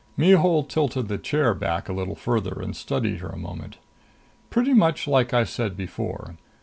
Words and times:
Mihul 0.17 0.63
tilted 0.63 1.09
the 1.09 1.19
chair 1.19 1.53
back 1.53 1.87
a 1.87 1.93
little 1.93 2.15
farther 2.15 2.59
and 2.59 2.75
studied 2.75 3.19
her 3.19 3.29
a 3.29 3.37
moment. 3.37 3.77
"Pretty 4.49 4.73
much 4.73 5.07
like 5.07 5.31
I 5.31 5.43
said 5.43 5.77
before. 5.77 6.37